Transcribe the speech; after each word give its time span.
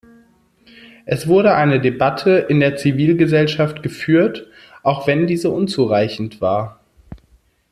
Es 1.05 1.27
wurde 1.27 1.53
eine 1.53 1.79
Debatte 1.79 2.47
in 2.49 2.59
der 2.59 2.75
Zivilgesellschaft 2.75 3.83
geführt, 3.83 4.47
auch 4.81 5.05
wenn 5.05 5.27
diese 5.27 5.51
unzureichend 5.51 6.41
war. 6.41 6.79